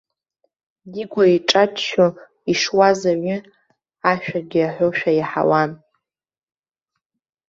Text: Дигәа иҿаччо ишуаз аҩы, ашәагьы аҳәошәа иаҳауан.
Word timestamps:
Дигәа 0.91 1.23
иҿаччо 1.35 2.07
ишуаз 2.51 3.01
аҩы, 3.11 3.37
ашәагьы 4.11 4.61
аҳәошәа 4.67 5.11
иаҳауан. 5.19 5.71